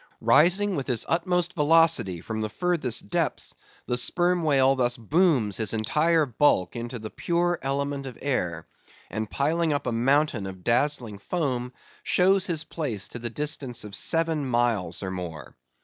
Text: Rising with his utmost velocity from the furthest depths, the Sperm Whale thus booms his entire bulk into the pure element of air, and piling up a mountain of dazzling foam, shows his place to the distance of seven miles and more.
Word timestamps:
Rising 0.21 0.75
with 0.75 0.87
his 0.87 1.05
utmost 1.07 1.53
velocity 1.53 2.21
from 2.21 2.41
the 2.41 2.49
furthest 2.49 3.09
depths, 3.09 3.53
the 3.85 3.97
Sperm 3.97 4.41
Whale 4.41 4.73
thus 4.73 4.97
booms 4.97 5.57
his 5.57 5.75
entire 5.75 6.25
bulk 6.25 6.75
into 6.75 6.97
the 6.97 7.11
pure 7.11 7.59
element 7.61 8.07
of 8.07 8.17
air, 8.19 8.65
and 9.11 9.29
piling 9.29 9.71
up 9.71 9.85
a 9.85 9.91
mountain 9.91 10.47
of 10.47 10.63
dazzling 10.63 11.19
foam, 11.19 11.71
shows 12.01 12.47
his 12.47 12.63
place 12.63 13.09
to 13.09 13.19
the 13.19 13.29
distance 13.29 13.83
of 13.83 13.93
seven 13.93 14.43
miles 14.43 15.03
and 15.03 15.13
more. 15.13 15.55